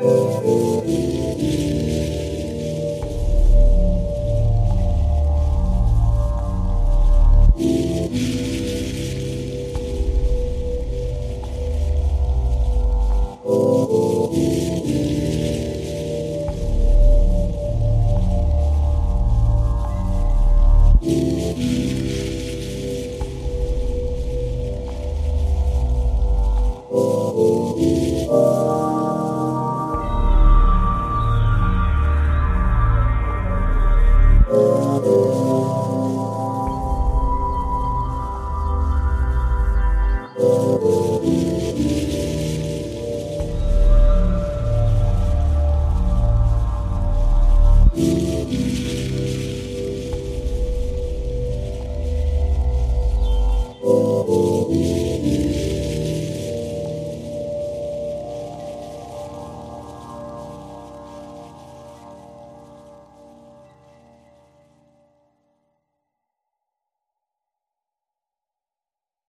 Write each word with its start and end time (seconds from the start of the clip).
oh 0.00 0.77